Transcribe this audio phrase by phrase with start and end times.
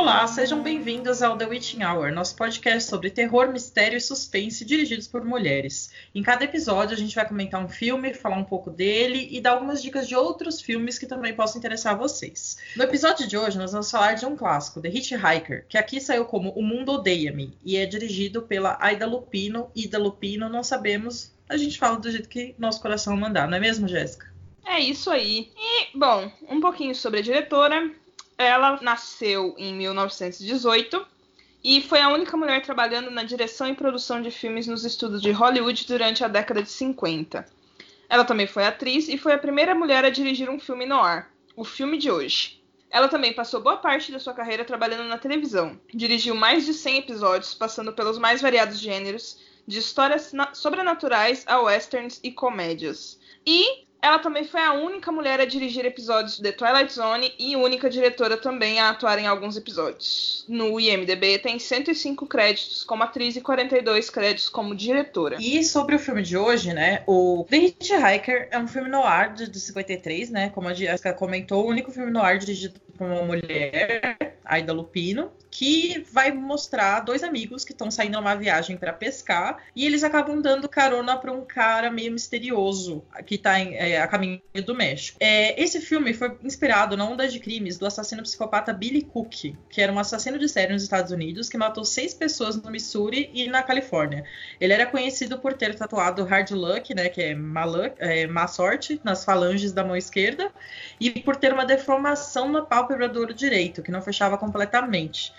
[0.00, 5.06] Olá, sejam bem-vindos ao The Witching Hour, nosso podcast sobre terror, mistério e suspense dirigidos
[5.06, 5.92] por mulheres.
[6.14, 9.50] Em cada episódio a gente vai comentar um filme, falar um pouco dele e dar
[9.50, 12.56] algumas dicas de outros filmes que também possam interessar vocês.
[12.74, 16.24] No episódio de hoje nós vamos falar de um clássico, The Hitchhiker, que aqui saiu
[16.24, 19.70] como O Mundo Odeia-me e é dirigido pela Aida Lupino.
[19.76, 23.60] Ida Lupino, não sabemos, a gente fala do jeito que nosso coração mandar, não é
[23.60, 24.30] mesmo, Jéssica?
[24.66, 25.50] É isso aí.
[25.56, 27.90] E, bom, um pouquinho sobre a diretora.
[28.40, 31.06] Ela nasceu em 1918
[31.62, 35.30] e foi a única mulher trabalhando na direção e produção de filmes nos estudos de
[35.30, 37.46] Hollywood durante a década de 50.
[38.08, 41.30] Ela também foi atriz e foi a primeira mulher a dirigir um filme no ar,
[41.54, 42.62] o filme de hoje.
[42.90, 45.78] Ela também passou boa parte da sua carreira trabalhando na televisão.
[45.92, 52.18] Dirigiu mais de 100 episódios, passando pelos mais variados gêneros, de histórias sobrenaturais a westerns
[52.22, 53.20] e comédias.
[53.46, 57.56] E ela também foi a única mulher a dirigir episódios de The Twilight Zone e
[57.56, 60.44] única diretora também a atuar em alguns episódios.
[60.48, 65.36] No IMDb tem 105 créditos como atriz e 42 créditos como diretora.
[65.38, 67.02] E sobre o filme de hoje, né?
[67.06, 70.50] O The Hitchhiker é um filme no ar de, de 53, né?
[70.50, 75.30] Como a Jessica comentou, o único filme no ar dirigido por uma mulher, Aida Lupino
[75.50, 80.40] que vai mostrar dois amigos que estão saindo numa viagem para pescar e eles acabam
[80.40, 85.18] dando carona para um cara meio misterioso que está é, a caminho do México.
[85.20, 89.80] É, esse filme foi inspirado na onda de crimes do assassino psicopata Billy Cook, que
[89.80, 93.48] era um assassino de série nos Estados Unidos que matou seis pessoas no Missouri e
[93.48, 94.24] na Califórnia.
[94.60, 98.46] Ele era conhecido por ter tatuado hard luck, né, que é má, luck, é, má
[98.46, 100.52] sorte, nas falanges da mão esquerda
[101.00, 105.32] e por ter uma deformação na pálpebra do olho direito, que não fechava completamente.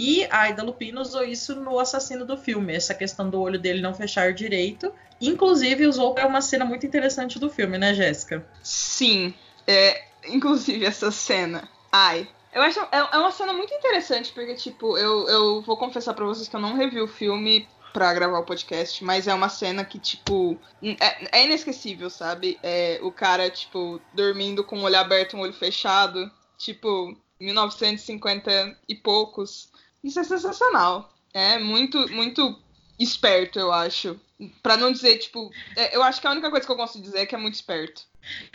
[0.00, 3.82] E a Aida Lupino usou isso no assassino do filme, essa questão do olho dele
[3.82, 4.92] não fechar direito.
[5.20, 8.46] Inclusive, usou para uma cena muito interessante do filme, né, Jéssica?
[8.62, 9.34] Sim.
[9.66, 11.68] É, inclusive, essa cena.
[11.90, 12.28] Ai.
[12.52, 16.24] Eu acho é, é uma cena muito interessante, porque, tipo, eu, eu vou confessar para
[16.24, 19.84] vocês que eu não revi o filme pra gravar o podcast, mas é uma cena
[19.84, 22.56] que, tipo, é, é inesquecível, sabe?
[22.62, 28.78] É, o cara, tipo, dormindo com o olho aberto e um olho fechado, tipo, 1950
[28.88, 29.70] e poucos.
[30.02, 31.12] Isso é sensacional.
[31.32, 32.58] É muito, muito
[32.98, 34.18] esperto, eu acho.
[34.62, 37.18] Para não dizer, tipo, é, eu acho que a única coisa que eu posso dizer
[37.18, 38.02] é que é muito esperto.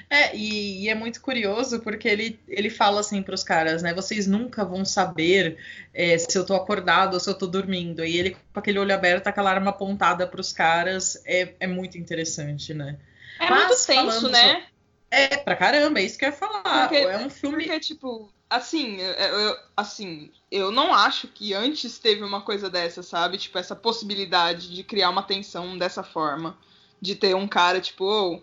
[0.09, 3.94] É, e, e, é muito curioso porque ele, ele fala assim para os caras, né?
[3.94, 5.58] Vocês nunca vão saber
[5.94, 8.03] é, se eu tô acordado ou se eu tô dormindo.
[8.06, 11.98] E ele, com aquele olho aberto, aquela arma apontada para os caras, é, é muito
[11.98, 12.98] interessante, né?
[13.40, 14.66] É Mas, muito tenso, né?
[15.09, 16.88] É, pra caramba, é isso que eu ia falar.
[16.88, 17.64] Porque, é um filme.
[17.66, 23.38] Porque, tipo, assim, eu, assim, eu não acho que antes teve uma coisa dessa, sabe?
[23.38, 26.56] Tipo, essa possibilidade de criar uma tensão dessa forma.
[27.02, 28.41] De ter um cara, tipo, oh,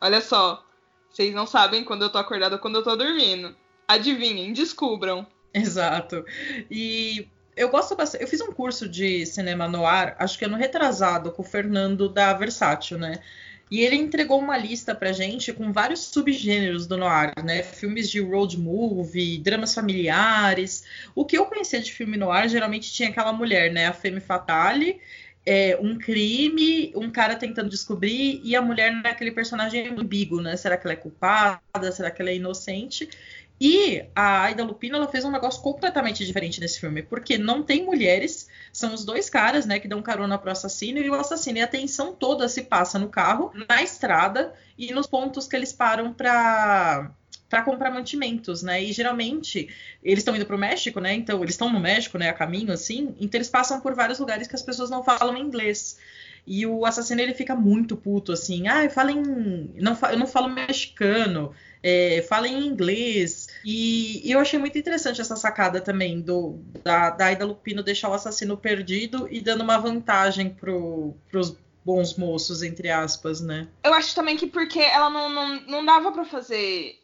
[0.00, 0.66] olha só,
[1.08, 3.54] vocês não sabem quando eu tô acordada ou quando eu tô dormindo.
[3.86, 5.26] Adivinhem, descubram.
[5.54, 6.24] Exato.
[6.70, 8.22] E eu gosto bastante.
[8.22, 12.08] Eu fiz um curso de cinema no ar, acho que ano retrasado, com o Fernando
[12.08, 13.22] da Versátil, né?
[13.72, 17.62] E ele entregou uma lista pra gente com vários subgêneros do noir, né?
[17.62, 20.84] Filmes de road movie, dramas familiares.
[21.14, 23.86] O que eu conhecia de filme noir geralmente tinha aquela mulher, né?
[23.86, 25.00] A femme fatale,
[25.44, 30.56] é, um crime, um cara tentando descobrir e a mulher naquele personagem ambíguo, né?
[30.56, 31.92] Será que ela é culpada?
[31.92, 33.08] Será que ela é inocente?
[33.60, 37.84] E a Aida Lupino ela fez um negócio completamente diferente nesse filme, porque não tem
[37.84, 41.58] mulheres, são os dois caras, né, que dão carona pro assassino e o assassino.
[41.58, 45.72] E a atenção toda se passa no carro, na estrada e nos pontos que eles
[45.72, 47.08] param para
[47.52, 48.82] para comprar mantimentos, né?
[48.82, 49.68] E geralmente
[50.02, 51.12] eles estão indo para o México, né?
[51.12, 52.30] Então eles estão no México, né?
[52.30, 53.14] A caminho assim.
[53.20, 55.98] Então eles passam por vários lugares que as pessoas não falam inglês.
[56.46, 58.68] E o assassino ele fica muito puto assim.
[58.68, 61.52] Ah, fala em não eu não falo mexicano
[61.82, 63.48] é, fala em inglês.
[63.62, 68.08] E, e, eu achei muito interessante essa sacada também do da, da Aida Lupino deixar
[68.08, 71.54] o assassino perdido e dando uma vantagem pro, pros
[71.84, 73.68] bons moços, entre aspas, né?
[73.84, 77.01] Eu acho também que porque ela não, não, não dava para fazer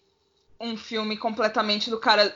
[0.60, 2.34] um filme completamente do cara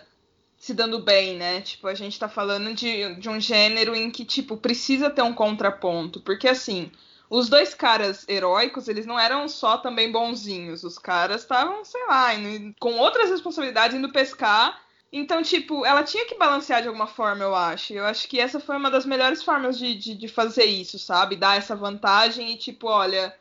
[0.56, 1.60] se dando bem, né?
[1.60, 5.34] Tipo, a gente tá falando de, de um gênero em que, tipo, precisa ter um
[5.34, 6.20] contraponto.
[6.20, 6.90] Porque, assim,
[7.28, 10.84] os dois caras heróicos, eles não eram só também bonzinhos.
[10.84, 14.80] Os caras estavam, sei lá, indo, com outras responsabilidades, indo pescar.
[15.12, 17.92] Então, tipo, ela tinha que balancear de alguma forma, eu acho.
[17.92, 21.34] Eu acho que essa foi uma das melhores formas de, de, de fazer isso, sabe?
[21.34, 23.34] Dar essa vantagem e, tipo, olha,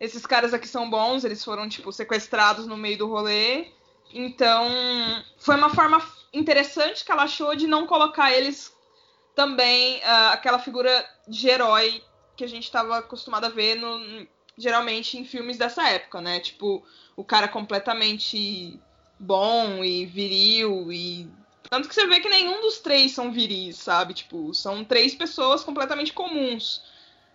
[0.00, 3.66] esses caras aqui são bons, eles foram, tipo, sequestrados no meio do rolê.
[4.12, 4.68] Então,
[5.38, 6.02] foi uma forma
[6.32, 8.72] interessante que ela achou de não colocar eles
[9.34, 12.02] também uh, aquela figura de herói
[12.36, 16.40] que a gente estava acostumado a ver no, geralmente em filmes dessa época, né?
[16.40, 16.84] Tipo,
[17.16, 18.78] o cara completamente
[19.18, 21.28] bom e viril e
[21.70, 24.14] Tanto que você vê que nenhum dos três são viris, sabe?
[24.14, 26.82] Tipo, são três pessoas completamente comuns.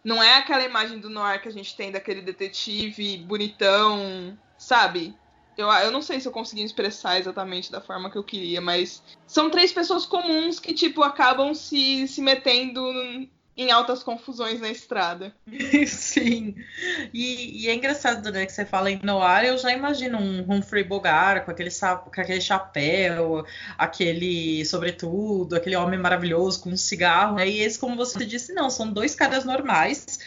[0.03, 5.13] Não é aquela imagem do noir que a gente tem daquele detetive bonitão, sabe?
[5.59, 9.03] Eu, eu não sei se eu consegui expressar exatamente da forma que eu queria, mas
[9.27, 12.81] são três pessoas comuns que, tipo, acabam se, se metendo
[13.57, 15.35] em altas confusões na estrada.
[15.85, 16.55] Sim.
[17.13, 20.85] E, e, é engraçado, né, que você fala em Noir, eu já imagino um Humphrey
[20.85, 23.45] Bogart com aquele, com aquele chapéu,
[23.77, 27.35] aquele sobretudo, aquele homem maravilhoso com um cigarro.
[27.35, 27.49] Né?
[27.49, 30.19] E esse, como você disse, não, são dois caras normais.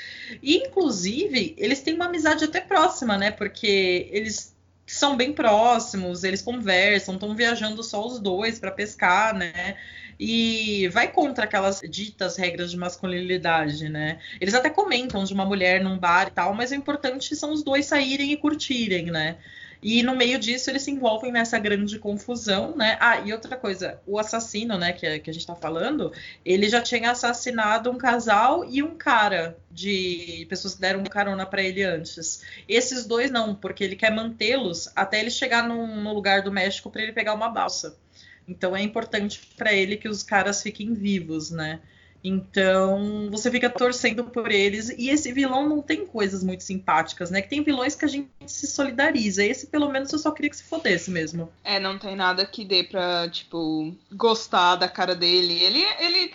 [0.43, 3.31] E, inclusive, eles têm uma amizade até próxima, né?
[3.31, 4.52] Porque eles
[4.95, 9.77] são bem próximos, eles conversam, estão viajando só os dois para pescar, né?
[10.25, 14.21] e vai contra aquelas ditas regras de masculinidade, né?
[14.41, 17.65] Eles até comentam de uma mulher num bar e tal, mas o importante são os
[17.65, 19.37] dois saírem e curtirem, né?
[19.83, 22.97] E no meio disso eles se envolvem nessa grande confusão, né?
[23.01, 26.13] Ah, e outra coisa, o assassino, né, que, que a gente tá falando,
[26.45, 31.63] ele já tinha assassinado um casal e um cara de pessoas que deram carona para
[31.63, 32.43] ele antes.
[32.69, 36.89] Esses dois não, porque ele quer mantê-los até ele chegar num, no lugar do México
[36.89, 37.99] para ele pegar uma balsa.
[38.47, 41.81] Então é importante para ele que os caras fiquem vivos, né?
[42.25, 47.43] Então você fica torcendo por eles e esse vilão não tem coisas muito simpáticas, né?
[47.43, 49.45] Que tem vilões que a gente se solidariza.
[49.45, 51.51] Esse pelo menos eu só queria que se fodesse mesmo.
[51.65, 55.55] É, não tem nada que dê pra, tipo, gostar da cara dele.
[55.55, 56.35] Ele, ele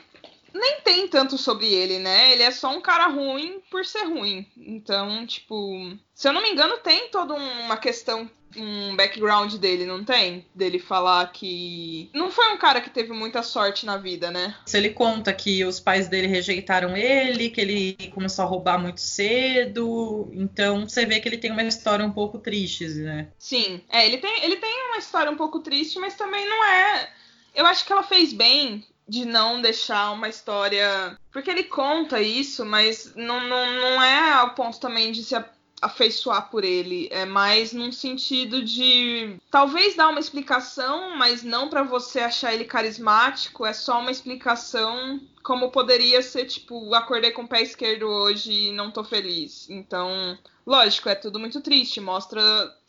[0.57, 2.31] nem tem tanto sobre ele, né?
[2.31, 4.45] Ele é só um cara ruim por ser ruim.
[4.57, 10.03] Então, tipo, se eu não me engano, tem toda uma questão um background dele, não
[10.03, 10.45] tem?
[10.55, 14.55] Dele falar que não foi um cara que teve muita sorte na vida, né?
[14.65, 19.01] Se ele conta que os pais dele rejeitaram ele, que ele começou a roubar muito
[19.01, 23.27] cedo, então você vê que ele tem uma história um pouco triste, né?
[23.37, 27.09] Sim, é, ele tem, ele tem uma história um pouco triste, mas também não é.
[27.53, 31.17] Eu acho que ela fez bem de não deixar uma história.
[31.31, 35.35] Porque ele conta isso, mas não, não, não é ao ponto também de se
[35.81, 37.07] afeiçoar por ele.
[37.11, 42.65] É mais num sentido de talvez dar uma explicação, mas não para você achar ele
[42.65, 43.65] carismático.
[43.65, 48.71] É só uma explicação como poderia ser, tipo, acordei com o pé esquerdo hoje e
[48.71, 49.69] não tô feliz.
[49.69, 52.01] Então, lógico, é tudo muito triste.
[52.01, 52.41] Mostra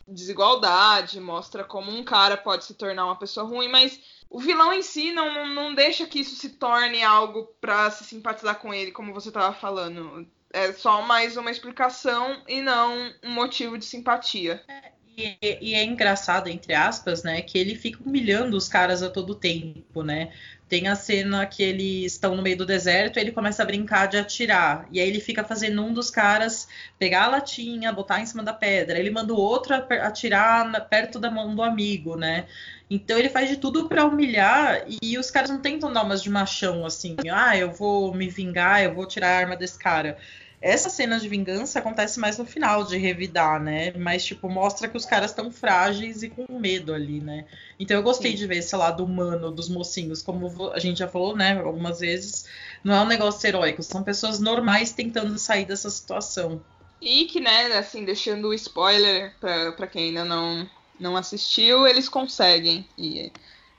[0.06, 4.82] desigualdade, mostra como um cara pode se tornar uma pessoa ruim, mas o vilão em
[4.82, 9.12] si não, não deixa que isso se torne algo para se simpatizar com ele, como
[9.12, 14.62] você estava falando é só mais uma explicação e não um motivo de simpatia.
[14.68, 19.10] É, e, e, é engraçado, entre aspas, né, que ele fica humilhando os caras a
[19.10, 20.32] todo tempo, né?
[20.68, 24.06] Tem a cena que eles estão no meio do deserto e ele começa a brincar
[24.06, 24.86] de atirar.
[24.92, 28.52] E aí ele fica fazendo um dos caras pegar a latinha, botar em cima da
[28.52, 28.98] pedra.
[28.98, 32.46] Ele manda o outro atirar perto da mão do amigo, né?
[32.90, 36.30] Então ele faz de tudo para humilhar e os caras não tentam dar umas de
[36.30, 40.18] machão assim, ah, eu vou me vingar, eu vou tirar a arma desse cara.
[40.60, 43.92] Essa cena de vingança acontece mais no final de revidar, né?
[43.92, 47.44] Mas, tipo, mostra que os caras estão frágeis e com medo ali, né?
[47.78, 48.38] Então eu gostei Sim.
[48.38, 52.46] de ver esse lado humano dos mocinhos, como a gente já falou, né, algumas vezes.
[52.82, 56.60] Não é um negócio heróico, são pessoas normais tentando sair dessa situação.
[57.00, 60.68] E que, né, assim, deixando o spoiler pra quem ainda não,
[60.98, 62.86] não assistiu, eles conseguem.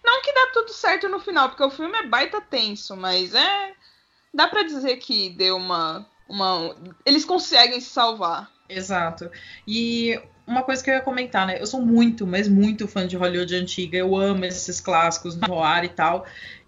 [0.04, 3.74] Não que dá tudo certo no final, porque o filme é baita tenso, mas é.
[4.34, 6.76] Dá para dizer que deu uma, uma.
[7.06, 8.52] Eles conseguem se salvar.
[8.70, 9.30] Exato.
[9.68, 11.60] E uma coisa que eu ia comentar, né?
[11.60, 13.98] Eu sou muito, mas muito fã de Hollywood antiga.
[13.98, 16.26] Eu amo esses clássicos no ar e tal.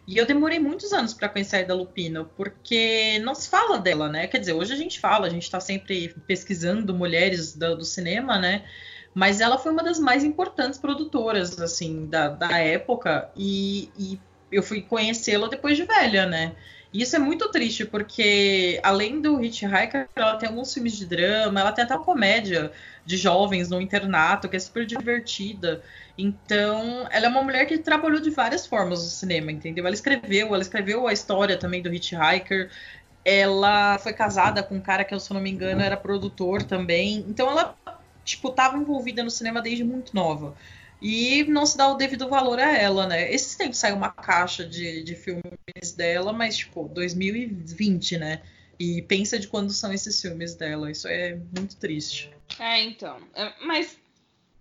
[0.08, 4.10] E eu demorei muitos anos para conhecer a Ida Lupino, porque não se fala dela,
[4.10, 4.28] né?
[4.28, 8.38] Quer dizer, hoje a gente fala, a gente está sempre pesquisando mulheres do, do cinema,
[8.40, 8.66] né?
[9.14, 14.20] Mas ela foi uma das mais importantes produtoras, assim, da, da época, e, e
[14.52, 16.54] eu fui conhecê-la depois de velha, né?
[16.94, 21.62] E isso é muito triste, porque além do Hitchhiker, ela tem alguns filmes de drama,
[21.62, 22.72] ela tem até uma comédia
[23.06, 25.82] de jovens no internato, que é super divertida.
[26.18, 29.86] Então, ela é uma mulher que trabalhou de várias formas no cinema, entendeu?
[29.86, 32.70] Ela escreveu, ela escreveu a história também do Hitchhiker.
[33.24, 37.26] Ela foi casada com um cara que, se eu não me engano, era produtor também.
[37.28, 37.74] Então, ela
[38.24, 40.56] tipo, estava envolvida no cinema desde muito nova.
[41.02, 43.34] E não se dá o devido valor a ela, né?
[43.34, 48.42] Esses tempos saiu uma caixa de, de filmes dela, mas, tipo, 2020, né?
[48.80, 50.92] E pensa de quando são esses filmes dela.
[50.92, 52.32] Isso é muito triste.
[52.60, 53.18] É, então.
[53.34, 53.98] É, mas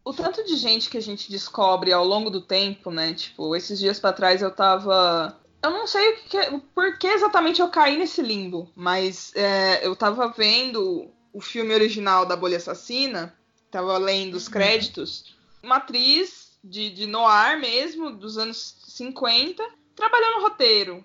[0.02, 3.12] o tanto de gente que a gente descobre ao longo do tempo, né?
[3.12, 5.38] Tipo, esses dias para trás eu tava.
[5.62, 9.94] Eu não sei o que, por que exatamente eu caí nesse limbo, mas é, eu
[9.94, 13.34] tava vendo o filme original da Bolha Assassina
[13.70, 14.52] tava lendo os uhum.
[14.52, 19.62] créditos, uma atriz de, de noir mesmo, dos anos 50,
[19.94, 21.04] trabalhando roteiro.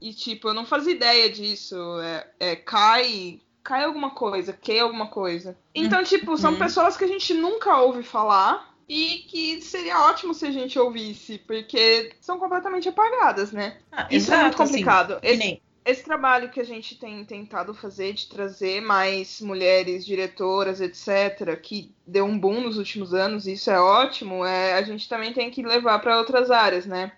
[0.00, 1.76] E, tipo, eu não fazia ideia disso.
[2.00, 3.40] É, é cai.
[3.62, 5.56] Cai alguma coisa, que alguma coisa.
[5.72, 6.04] Então, uhum.
[6.04, 6.58] tipo, são uhum.
[6.58, 11.38] pessoas que a gente nunca ouve falar e que seria ótimo se a gente ouvisse,
[11.38, 13.78] porque são completamente apagadas, né?
[13.92, 15.12] Ah, Isso exato, é muito assim, complicado.
[15.12, 20.80] Assim, esse, esse, trabalho que a gente tem tentado fazer de trazer mais mulheres diretoras,
[20.80, 25.32] etc., que deu um boom nos últimos anos, isso é ótimo, é, a gente também
[25.32, 27.12] tem que levar para outras áreas, né?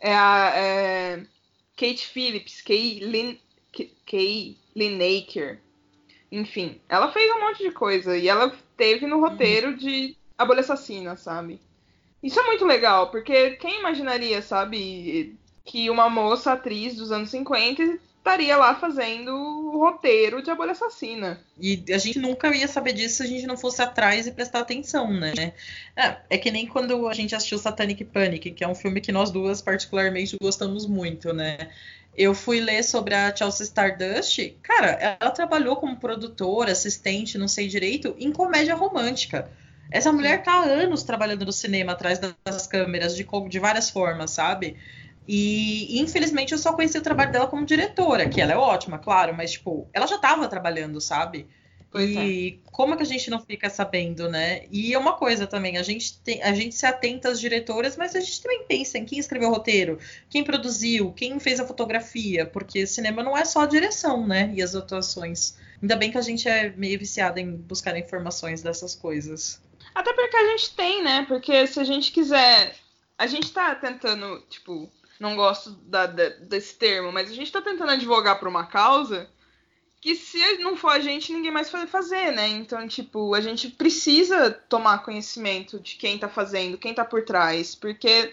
[0.00, 1.26] É a é
[1.76, 3.38] Kate Phillips, Kay, Lin,
[4.06, 4.56] Kay
[6.30, 10.60] enfim, ela fez um monte de coisa e ela teve no roteiro de a bolha
[10.60, 11.60] assassina, sabe?
[12.20, 17.98] Isso é muito legal, porque quem imaginaria, sabe, que uma moça atriz dos anos 50
[18.24, 21.38] estaria lá fazendo o roteiro de A Bolha Assassina.
[21.60, 24.60] E a gente nunca ia saber disso se a gente não fosse atrás e prestar
[24.60, 25.52] atenção, né?
[25.94, 29.12] É, é que nem quando a gente assistiu Satanic Panic, que é um filme que
[29.12, 31.70] nós duas particularmente gostamos muito, né?
[32.16, 34.56] Eu fui ler sobre a Chelsea Stardust.
[34.62, 39.50] Cara, ela trabalhou como produtora, assistente, não sei direito, em comédia romântica.
[39.90, 44.30] Essa mulher tá há anos trabalhando no cinema atrás das câmeras, de, de várias formas,
[44.30, 44.76] sabe?
[45.26, 49.34] E infelizmente eu só conheci o trabalho dela como diretora, que ela é ótima, claro,
[49.34, 51.48] mas tipo, ela já estava trabalhando, sabe?
[51.94, 52.70] Pois e é.
[52.72, 54.64] como é que a gente não fica sabendo, né?
[54.68, 58.16] E é uma coisa também, a gente, tem, a gente se atenta às diretoras, mas
[58.16, 62.44] a gente também pensa em quem escreveu o roteiro, quem produziu, quem fez a fotografia,
[62.46, 64.52] porque cinema não é só a direção, né?
[64.56, 65.56] E as atuações.
[65.80, 69.62] Ainda bem que a gente é meio viciada em buscar informações dessas coisas.
[69.94, 71.24] Até porque a gente tem, né?
[71.28, 72.74] Porque se a gente quiser.
[73.16, 74.90] A gente tá tentando, tipo,
[75.20, 79.28] não gosto da, da, desse termo, mas a gente tá tentando advogar por uma causa
[80.04, 82.46] que se não for a gente, ninguém mais vai fazer, né?
[82.48, 87.74] Então, tipo, a gente precisa tomar conhecimento de quem tá fazendo, quem tá por trás,
[87.74, 88.30] porque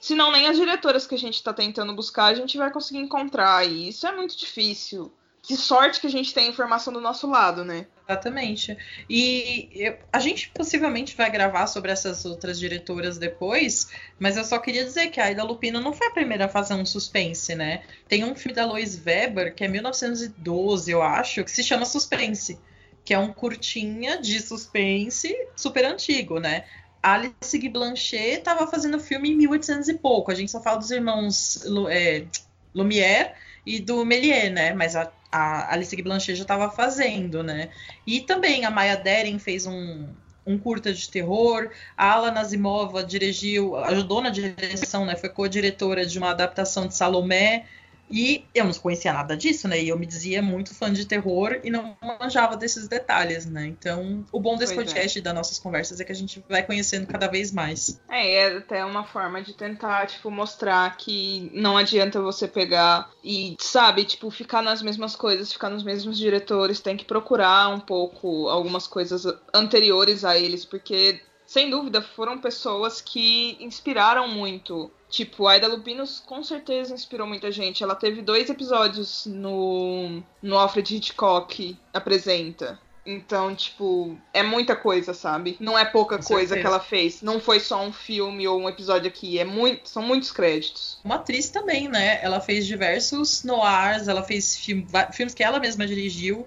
[0.00, 3.64] senão nem as diretoras que a gente tá tentando buscar a gente vai conseguir encontrar,
[3.64, 7.30] e isso é muito difícil que sorte que a gente tem a informação do nosso
[7.30, 7.86] lado, né?
[8.06, 8.76] Exatamente.
[9.08, 14.84] E a gente possivelmente vai gravar sobre essas outras diretoras depois, mas eu só queria
[14.84, 17.82] dizer que a Aida Lupino não foi a primeira a fazer um suspense, né?
[18.06, 22.58] Tem um filme da Lois Weber, que é 1912, eu acho, que se chama Suspense,
[23.04, 26.64] que é um curtinha de suspense super antigo, né?
[27.02, 30.30] Alice Guy Blanchet estava fazendo filme em 1800 e pouco.
[30.30, 32.26] A gente só fala dos irmãos é,
[32.74, 33.32] Lumière
[33.66, 34.72] e do Méliès, né?
[34.74, 37.70] Mas a a Alice Blanchet já estava fazendo, né?
[38.06, 40.06] E também a Maya Deren fez um,
[40.46, 41.70] um curta de terror.
[41.96, 45.16] A Alana Asimova dirigiu, ajudou na direção, né?
[45.16, 47.66] Foi co-diretora de uma adaptação de Salomé.
[48.14, 49.82] E eu não conhecia nada disso, né?
[49.82, 53.66] E eu me dizia muito fã de terror e não manjava desses detalhes, né?
[53.66, 54.90] Então, o bom desse pois é.
[54.92, 55.20] podcast é.
[55.20, 58.00] e das nossas conversas é que a gente vai conhecendo cada vez mais.
[58.08, 63.56] É, é até uma forma de tentar, tipo, mostrar que não adianta você pegar e,
[63.58, 68.48] sabe, tipo, ficar nas mesmas coisas, ficar nos mesmos diretores, tem que procurar um pouco
[68.48, 74.90] algumas coisas anteriores a eles, porque sem dúvida, foram pessoas que inspiraram muito.
[75.14, 77.84] Tipo, Aida Lupinos com certeza inspirou muita gente.
[77.84, 82.80] Ela teve dois episódios no, no Alfred Hitchcock Apresenta.
[83.06, 85.56] Então, tipo, é muita coisa, sabe?
[85.60, 86.60] Não é pouca Com coisa certeza.
[86.60, 87.22] que ela fez.
[87.22, 89.38] Não foi só um filme ou um episódio aqui.
[89.38, 90.98] É muito, são muitos créditos.
[91.04, 92.18] Uma atriz também, né?
[92.20, 96.44] Ela fez diversos noirs, ela fez filme, filmes que ela mesma dirigiu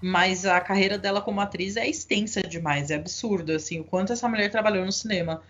[0.00, 4.28] mas a carreira dela como atriz é extensa demais, é absurdo, assim, o quanto essa
[4.28, 5.42] mulher trabalhou no cinema.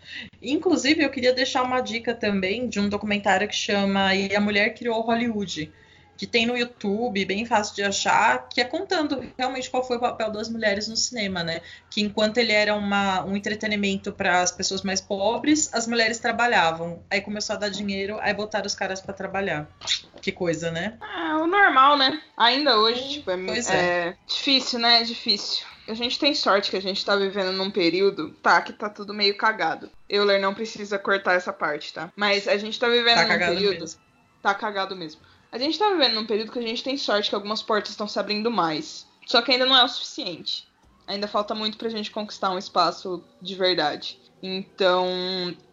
[0.43, 4.75] Inclusive, eu queria deixar uma dica também de um documentário que chama E a Mulher
[4.75, 5.73] Criou Hollywood,
[6.21, 10.01] que tem no YouTube, bem fácil de achar, que é contando realmente qual foi o
[10.01, 11.63] papel das mulheres no cinema, né?
[11.89, 17.03] Que enquanto ele era uma, um entretenimento para as pessoas mais pobres, as mulheres trabalhavam.
[17.11, 19.67] Aí começou a dar dinheiro, aí botaram os caras para trabalhar.
[20.21, 20.99] Que coisa, né?
[21.01, 22.21] É o normal, né?
[22.37, 23.37] Ainda hoje, tipo, é,
[23.71, 24.09] é.
[24.09, 25.01] é difícil, né?
[25.01, 25.65] É difícil.
[25.89, 29.15] A gente tem sorte que a gente tá vivendo num período, tá, que tá tudo
[29.15, 29.91] meio cagado.
[30.07, 32.13] Euler não precisa cortar essa parte, tá?
[32.15, 33.81] Mas a gente tá vivendo tá num período.
[33.81, 34.01] Mesmo.
[34.43, 35.30] Tá cagado mesmo.
[35.53, 38.07] A gente tá vivendo num período que a gente tem sorte que algumas portas estão
[38.07, 39.07] se abrindo mais.
[39.27, 40.69] Só que ainda não é o suficiente.
[41.07, 44.19] Ainda falta muito pra gente conquistar um espaço de verdade.
[44.43, 45.07] Então,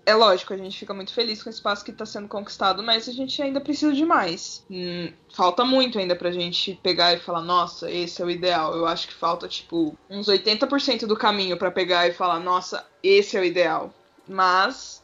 [0.05, 3.07] é lógico, a gente fica muito feliz com o espaço que está sendo conquistado, mas
[3.07, 4.65] a gente ainda precisa de mais.
[4.69, 8.75] Hum, falta muito ainda pra gente pegar e falar, nossa, esse é o ideal.
[8.75, 13.37] Eu acho que falta, tipo, uns 80% do caminho para pegar e falar, nossa, esse
[13.37, 13.93] é o ideal.
[14.27, 15.03] Mas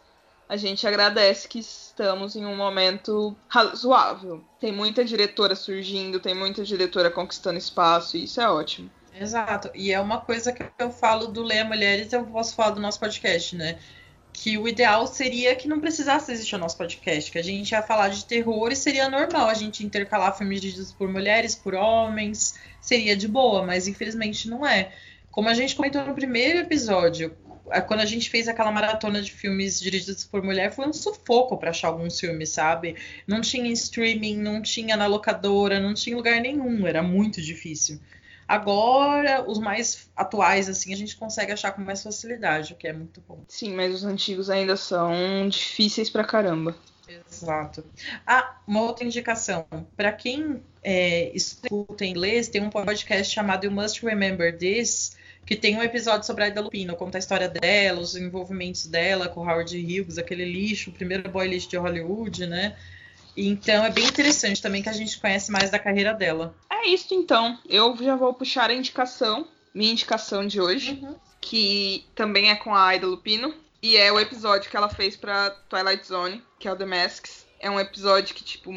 [0.53, 4.43] a gente agradece que estamos em um momento razoável.
[4.60, 8.88] Tem muita diretora surgindo, tem muita diretora conquistando espaço, e isso é ótimo.
[9.19, 9.72] Exato.
[9.74, 13.00] E é uma coisa que eu falo do Leia Mulheres, eu posso falar do nosso
[13.00, 13.79] podcast, né?
[14.31, 17.83] que o ideal seria que não precisasse existir o nosso podcast, que a gente ia
[17.83, 22.55] falar de terror e seria normal a gente intercalar filmes dirigidos por mulheres, por homens,
[22.81, 24.91] seria de boa, mas infelizmente não é.
[25.33, 27.36] Como a gente comentou no primeiro episódio,
[27.88, 31.70] quando a gente fez aquela maratona de filmes dirigidos por mulher, foi um sufoco para
[31.70, 32.96] achar alguns filmes, sabe?
[33.27, 38.00] Não tinha streaming, não tinha na locadora, não tinha lugar nenhum, era muito difícil.
[38.48, 42.93] Agora, os mais atuais, assim, a gente consegue achar com mais facilidade, o que é
[42.93, 43.39] muito bom.
[43.48, 46.75] Sim, mas os antigos ainda são difíceis pra caramba.
[47.08, 47.84] Exato.
[48.25, 49.65] Ah, uma outra indicação.
[49.96, 55.15] Para quem é, escuta inglês, tem um podcast chamado You Must Remember This,
[55.46, 59.28] que tem um episódio sobre a Ida Lupino, conta a história dela, os envolvimentos dela
[59.28, 62.76] com Howard Hughes, aquele lixo, o primeiro boy lixo de Hollywood, né?
[63.36, 66.56] Então é bem interessante também que a gente conhece mais da carreira dela.
[66.72, 67.60] É isso então.
[67.68, 71.16] Eu já vou puxar a indicação, minha indicação de hoje, uhum.
[71.42, 73.54] que também é com a Aida Lupino.
[73.82, 77.46] E é o episódio que ela fez pra Twilight Zone, que é o The Masks.
[77.60, 78.72] É um episódio que, tipo.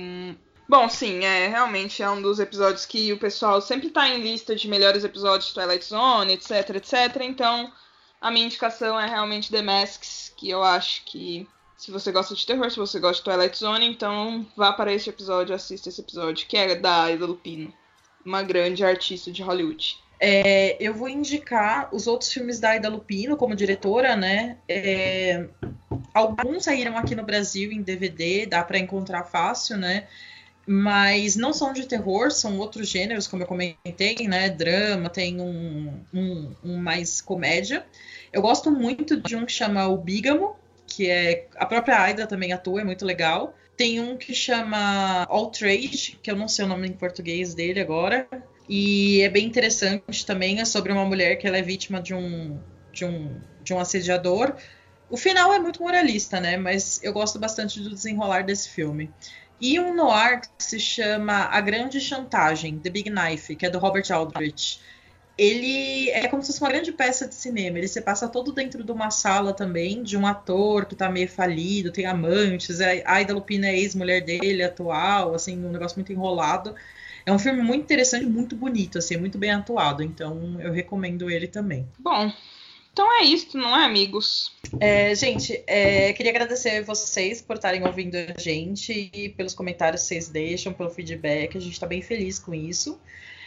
[0.69, 4.57] Bom, sim, é realmente é um dos episódios que o pessoal sempre tá em lista
[4.57, 7.23] de melhores episódios de Twilight Zone, etc, etc.
[7.23, 7.73] Então,
[8.21, 12.45] a minha indicação é realmente The Masks, que eu acho que se você gosta de
[12.45, 16.47] terror, se você gosta de Twilight Zone, então vá para este episódio, assista esse episódio,
[16.47, 17.73] que é da Aida Lupino,
[18.25, 19.99] uma grande artista de Hollywood.
[20.19, 24.57] É, eu vou indicar os outros filmes da Aida Lupino como diretora, né?
[24.67, 25.47] É,
[26.15, 30.09] alguns saíram aqui no Brasil em DVD, dá para encontrar fácil, né?
[30.67, 34.51] Mas não são de terror, são outros gêneros, como eu comentei, né?
[34.51, 37.87] Drama, tem um, um, um mais comédia.
[38.33, 40.57] Eu gosto muito de um que chama O Bígamo,
[40.87, 43.55] que é a própria Aida também atua, é muito legal.
[43.77, 47.81] Tem um que chama All Trade, que eu não sei o nome em português dele
[47.81, 48.27] agora.
[48.69, 52.59] E é bem interessante também, é sobre uma mulher que ela é vítima de um,
[52.93, 54.57] de um, de um assediador.
[55.09, 56.57] O final é muito moralista, né?
[56.57, 59.13] Mas eu gosto bastante do desenrolar desse filme.
[59.61, 63.79] E um noir que se chama A Grande Chantagem, The Big Knife, que é do
[63.79, 64.81] Robert Aldrich
[65.39, 67.79] ele é como se fosse uma grande peça de cinema.
[67.79, 71.29] Ele se passa todo dentro de uma sala também, de um ator que tá meio
[71.29, 72.81] falido, tem amantes.
[72.81, 76.75] A Aida Lupina é ex-mulher dele, atual, assim, um negócio muito enrolado.
[77.27, 80.03] É um filme muito interessante, muito bonito, assim, muito bem atuado.
[80.03, 81.87] Então, eu recomendo ele também.
[81.99, 82.33] Bom,
[82.97, 84.57] então é isso, não é, amigos?
[84.81, 90.09] É, gente, é, queria agradecer vocês por estarem ouvindo a gente e pelos comentários que
[90.09, 91.59] vocês deixam, pelo feedback.
[91.59, 92.99] A gente está bem feliz com isso.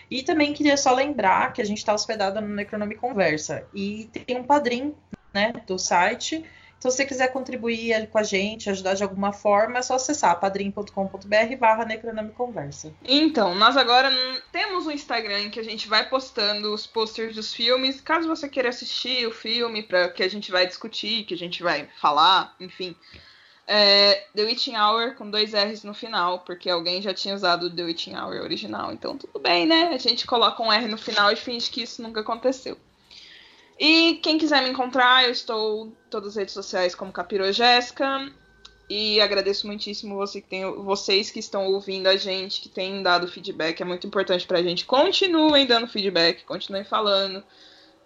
[0.07, 3.67] E também queria só lembrar que a gente está hospedada no Necronome Conversa.
[3.73, 4.95] E tem um padrinho
[5.33, 6.45] né, do site.
[6.79, 10.39] Então, se você quiser contribuir com a gente, ajudar de alguma forma, é só acessar
[10.39, 11.85] padrim.com.br barra
[12.33, 12.93] Conversa.
[13.03, 14.09] Então, nós agora
[14.49, 17.99] temos um Instagram que a gente vai postando os posters dos filmes.
[17.99, 21.61] Caso você queira assistir o filme, para que a gente vai discutir, que a gente
[21.61, 22.95] vai falar, enfim.
[23.67, 27.83] É, The Witching Hour com dois R's no final, porque alguém já tinha usado The
[27.83, 28.93] Witching Hour original.
[28.93, 29.89] Então tudo bem, né?
[29.93, 32.77] A gente coloca um R no final e finge que isso nunca aconteceu.
[33.79, 38.29] E quem quiser me encontrar, eu estou em todas as redes sociais como Capiro Jéssica.
[38.89, 43.27] E agradeço muitíssimo você que tem, vocês que estão ouvindo a gente, que têm dado
[43.27, 43.79] feedback.
[43.79, 44.85] É muito importante pra gente.
[44.85, 47.43] Continuem dando feedback, continuem falando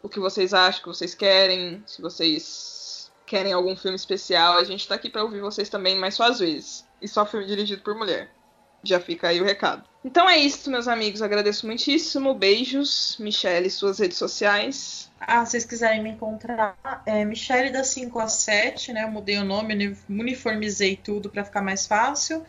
[0.04, 4.64] o que vocês acham, o que vocês querem, se vocês querem algum filme especial, a
[4.66, 6.86] gente tá aqui para ouvir vocês também, mas só às vezes.
[7.02, 8.30] E só filme dirigido por mulher.
[8.84, 9.84] Já fica aí o recado.
[10.04, 11.22] Então é isso, meus amigos.
[11.22, 12.34] Agradeço muitíssimo.
[12.34, 13.16] Beijos.
[13.18, 15.10] Michelle, suas redes sociais.
[15.28, 19.04] Ah, se vocês quiserem me encontrar, é Michelle da 5 a 7, né?
[19.04, 22.46] Eu mudei o nome, uniformizei tudo para ficar mais fácil.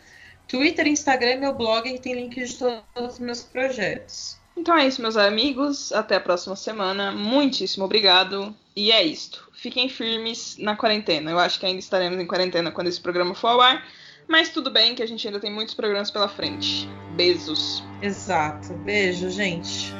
[0.47, 4.37] Twitter, Instagram, meu blog, que tem link de todos os meus projetos.
[4.55, 5.91] Então é isso, meus amigos.
[5.91, 7.11] Até a próxima semana.
[7.11, 8.55] Muitíssimo obrigado.
[8.75, 9.49] E é isto.
[9.53, 11.31] Fiquem firmes na quarentena.
[11.31, 13.85] Eu acho que ainda estaremos em quarentena quando esse programa for ao ar.
[14.27, 16.87] Mas tudo bem que a gente ainda tem muitos programas pela frente.
[17.15, 17.83] Beijos.
[18.01, 18.73] Exato.
[18.73, 19.93] Beijo, gente.